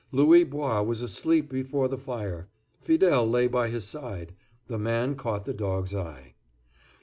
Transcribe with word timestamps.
Louis 0.11 0.43
Bois 0.45 0.81
was 0.81 1.03
asleep 1.03 1.47
before 1.51 1.87
the 1.87 1.95
fire. 1.95 2.49
Fidele 2.81 3.23
lay 3.29 3.45
by 3.45 3.67
his 3.69 3.85
side. 3.85 4.33
The 4.65 4.79
man 4.79 5.13
caught 5.13 5.45
the 5.45 5.53
dog's 5.53 5.93
eye. 5.93 6.33